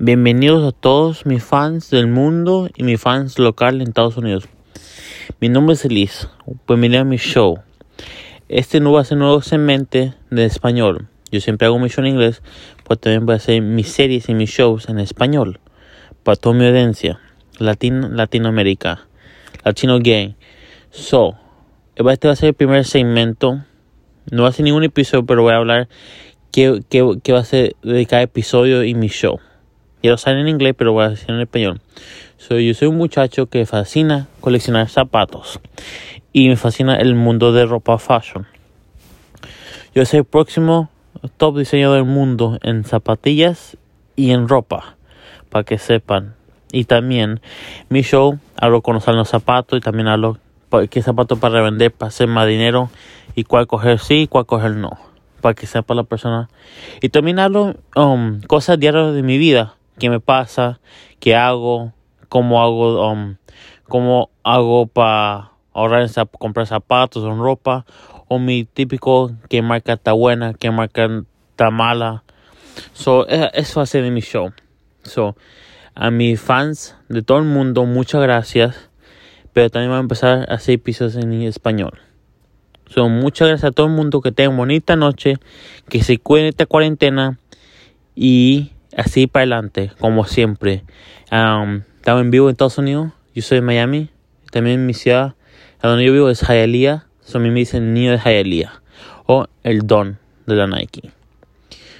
Bienvenidos 0.00 0.64
a 0.64 0.70
todos 0.70 1.26
mis 1.26 1.42
fans 1.42 1.90
del 1.90 2.06
mundo 2.06 2.68
y 2.76 2.84
mis 2.84 3.00
fans 3.00 3.36
local 3.40 3.80
en 3.80 3.88
Estados 3.88 4.16
Unidos. 4.16 4.44
Mi 5.40 5.48
nombre 5.48 5.74
es 5.74 5.84
Elise. 5.84 6.28
Bienvenido 6.68 7.00
a 7.00 7.04
mi 7.04 7.16
show. 7.16 7.58
Este 8.48 8.78
no 8.78 8.92
va 8.92 9.00
a 9.00 9.04
ser 9.04 9.18
nuevo 9.18 9.42
segmento 9.42 10.14
de 10.30 10.44
español. 10.44 11.08
Yo 11.32 11.40
siempre 11.40 11.66
hago 11.66 11.80
mi 11.80 11.88
show 11.88 12.04
en 12.04 12.12
inglés, 12.12 12.42
pues 12.84 13.00
también 13.00 13.26
voy 13.26 13.32
a 13.32 13.36
hacer 13.38 13.60
mis 13.60 13.88
series 13.88 14.28
y 14.28 14.34
mis 14.34 14.50
shows 14.50 14.88
en 14.88 15.00
español. 15.00 15.58
Para 16.22 16.36
toda 16.36 16.54
mi 16.54 16.64
audiencia. 16.64 17.18
Latino, 17.58 18.08
Latinoamérica. 18.08 19.08
Latino 19.64 19.98
gay. 19.98 20.36
So, 20.90 21.34
este 21.96 22.28
va 22.28 22.34
a 22.34 22.36
ser 22.36 22.50
el 22.50 22.54
primer 22.54 22.84
segmento. 22.84 23.64
No 24.30 24.44
va 24.44 24.50
a 24.50 24.52
ser 24.52 24.64
ningún 24.64 24.84
episodio, 24.84 25.26
pero 25.26 25.42
voy 25.42 25.54
a 25.54 25.56
hablar 25.56 25.88
qué, 26.52 26.82
qué, 26.88 27.32
va 27.32 27.40
a 27.40 27.44
ser 27.44 27.74
de 27.82 28.06
cada 28.06 28.22
episodio 28.22 28.84
y 28.84 28.94
mi 28.94 29.08
show. 29.08 29.40
Lo 30.02 30.16
saben 30.16 30.40
en 30.40 30.48
inglés, 30.48 30.74
pero 30.78 30.92
voy 30.92 31.04
a 31.04 31.08
decir 31.10 31.30
en 31.30 31.40
español. 31.40 31.80
yo 32.48 32.74
soy 32.74 32.88
un 32.88 32.96
muchacho 32.96 33.46
que 33.46 33.66
fascina 33.66 34.28
coleccionar 34.40 34.88
zapatos 34.88 35.60
y 36.32 36.48
me 36.48 36.56
fascina 36.56 36.96
el 36.96 37.16
mundo 37.16 37.52
de 37.52 37.66
ropa 37.66 37.98
fashion. 37.98 38.46
Yo 39.94 40.04
soy 40.04 40.20
el 40.20 40.24
próximo 40.24 40.88
top 41.36 41.58
diseñador 41.58 41.96
del 41.96 42.04
mundo 42.04 42.58
en 42.62 42.84
zapatillas 42.84 43.76
y 44.14 44.30
en 44.30 44.46
ropa, 44.46 44.96
para 45.48 45.64
que 45.64 45.78
sepan. 45.78 46.36
Y 46.70 46.84
también 46.84 47.40
mi 47.88 48.02
show 48.02 48.38
hablo 48.56 48.82
con 48.82 48.94
los 48.94 49.28
zapatos 49.28 49.78
y 49.78 49.80
también 49.80 50.06
hablo 50.06 50.38
qué 50.90 51.02
zapatos 51.02 51.40
para 51.40 51.54
revender 51.54 51.90
para 51.90 52.08
hacer 52.08 52.28
más 52.28 52.46
dinero 52.46 52.90
y 53.34 53.44
cuál 53.44 53.66
coger 53.66 53.98
sí 53.98 54.22
y 54.22 54.26
cuál 54.28 54.46
coger 54.46 54.76
no, 54.76 54.96
para 55.40 55.54
que 55.54 55.66
sepa 55.66 55.94
la 55.94 56.04
persona. 56.04 56.48
Y 57.02 57.08
también 57.08 57.40
hablo 57.40 57.74
um, 57.96 58.40
cosas 58.42 58.78
diarias 58.78 59.12
de 59.12 59.22
mi 59.24 59.38
vida 59.38 59.74
qué 59.98 60.10
me 60.10 60.20
pasa, 60.20 60.80
qué 61.20 61.36
hago, 61.36 61.92
cómo 62.28 62.62
hago, 62.62 63.10
um, 63.10 63.36
cómo 63.84 64.30
hago 64.42 64.86
para 64.86 65.52
ahorrar 65.72 66.02
en 66.02 66.26
comprar 66.38 66.66
zapatos 66.66 67.22
o 67.24 67.34
ropa, 67.34 67.84
o 68.28 68.38
mi 68.38 68.64
típico 68.64 69.32
qué 69.48 69.62
marca 69.62 69.94
está 69.94 70.12
buena, 70.12 70.54
qué 70.54 70.70
marca 70.70 71.08
está 71.50 71.70
mala. 71.70 72.24
So, 72.92 73.26
eso 73.28 73.80
hace 73.80 74.02
de 74.02 74.10
mi 74.10 74.20
show. 74.20 74.52
So, 75.02 75.36
a 75.94 76.10
mis 76.10 76.40
fans 76.40 76.96
de 77.08 77.22
todo 77.22 77.38
el 77.38 77.44
mundo, 77.44 77.84
muchas 77.84 78.22
gracias. 78.22 78.88
Pero 79.52 79.70
también 79.70 79.90
voy 79.90 79.96
a 79.96 80.00
empezar 80.00 80.46
a 80.48 80.54
hacer 80.54 80.74
episodios 80.74 81.16
en 81.16 81.32
español. 81.42 81.98
So, 82.88 83.08
muchas 83.08 83.48
gracias 83.48 83.70
a 83.70 83.72
todo 83.72 83.86
el 83.86 83.92
mundo. 83.92 84.20
Que 84.20 84.30
tengan 84.30 84.56
bonita 84.56 84.94
noche. 84.94 85.38
Que 85.88 86.02
se 86.02 86.18
cuiden 86.18 86.46
esta 86.46 86.66
cuarentena. 86.66 87.38
Y 88.14 88.72
así 88.96 89.26
para 89.26 89.42
adelante, 89.42 89.92
como 89.98 90.24
siempre. 90.24 90.84
Um, 91.30 91.82
estamos 91.96 92.22
en 92.22 92.30
vivo 92.30 92.48
en 92.48 92.52
Estados 92.52 92.78
Unidos. 92.78 93.12
Yo 93.34 93.42
soy 93.42 93.58
de 93.58 93.62
Miami. 93.62 94.10
También 94.50 94.86
mi 94.86 94.94
ciudad, 94.94 95.34
a 95.80 95.88
donde 95.88 96.04
yo 96.04 96.12
vivo, 96.12 96.30
es 96.30 96.40
Hialeah. 96.40 97.06
So, 97.20 97.38
a 97.38 97.40
mí 97.40 97.50
me 97.50 97.60
dicen 97.60 97.92
niño 97.92 98.12
de 98.12 98.18
Hialeah. 98.18 98.80
O 99.26 99.46
el 99.62 99.86
don 99.86 100.18
de 100.46 100.54
la 100.54 100.66
Nike. 100.66 101.10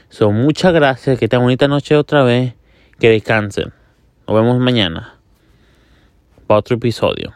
So, 0.09 0.33
muchas 0.33 0.72
gracias. 0.72 1.19
Que 1.19 1.28
tengan 1.28 1.44
bonita 1.44 1.69
noche 1.69 1.97
otra 1.97 2.22
vez. 2.22 2.55
Que 2.98 3.11
descansen. 3.11 3.72
Nos 4.27 4.36
vemos 4.36 4.59
mañana. 4.59 5.14
Para 6.47 6.61
otro 6.61 6.77
episodio. 6.77 7.34